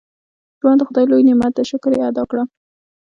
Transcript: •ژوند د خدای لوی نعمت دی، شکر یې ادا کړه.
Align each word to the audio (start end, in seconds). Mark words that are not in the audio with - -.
•ژوند 0.59 0.77
د 0.79 0.83
خدای 0.89 1.05
لوی 1.11 1.23
نعمت 1.27 1.51
دی، 1.55 1.63
شکر 1.71 1.91
یې 1.95 2.05
ادا 2.09 2.23
کړه. 2.29 2.43